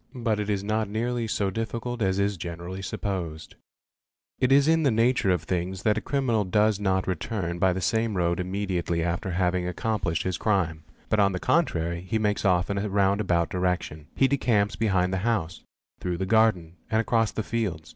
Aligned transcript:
But 0.15 0.39
it 0.39 0.49
is 0.49 0.63
not 0.63 0.89
nearly 0.89 1.27
so 1.27 1.51
difficult 1.51 2.01
as 2.01 2.17
is 2.17 2.35
gen 2.35 2.59
rally 2.59 2.81
supposed. 2.81 3.51
4 4.39 4.45
It 4.45 4.51
is 4.51 4.67
in 4.67 4.81
the 4.81 4.89
nature 4.89 5.29
of 5.29 5.43
things 5.43 5.83
that 5.83 5.95
a 5.95 6.01
criminal 6.01 6.43
does 6.43 6.79
not 6.79 7.05
return 7.05 7.59
by 7.59 7.71
th 7.71 7.75
| 7.77 7.77
OBSERVATION 7.83 8.17
OF 8.17 8.17
FOOTPRINTS 8.17 8.17
493 8.17 8.17
same 8.17 8.17
road 8.17 8.39
immediately 8.39 9.03
after 9.03 9.31
having 9.37 9.67
accomplished 9.67 10.23
his 10.23 10.39
crime, 10.39 10.83
but 11.09 11.19
on 11.19 11.33
the 11.33 11.39
contrary 11.39 12.01
he 12.01 12.17
makes 12.17 12.43
off 12.43 12.71
in 12.71 12.79
a 12.79 12.89
round 12.89 13.21
about 13.21 13.51
direction: 13.51 14.07
he 14.15 14.27
decamps 14.27 14.75
behind 14.75 15.13
the 15.13 15.19
house, 15.19 15.61
through 15.99 16.17
the 16.17 16.25
garden, 16.25 16.77
and 16.89 16.99
across 16.99 17.31
the 17.31 17.43
fields. 17.43 17.89